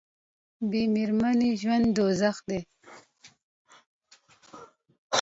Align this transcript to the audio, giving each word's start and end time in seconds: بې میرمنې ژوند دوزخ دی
بې 0.69 0.81
میرمنې 0.93 1.51
ژوند 1.61 1.85
دوزخ 1.95 2.37
دی 2.49 2.59